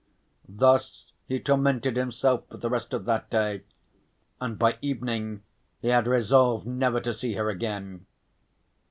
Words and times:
Thus 0.49 1.13
he 1.27 1.39
tormented 1.39 1.95
himself 1.95 2.45
for 2.49 2.57
the 2.57 2.71
rest 2.71 2.91
of 2.91 3.05
that 3.05 3.29
day, 3.29 3.61
and 4.39 4.57
by 4.57 4.79
evening 4.81 5.43
he 5.79 5.89
had 5.89 6.07
resolved 6.07 6.65
never 6.65 6.99
to 6.99 7.13
see 7.13 7.35
her 7.35 7.51
again. 7.51 8.07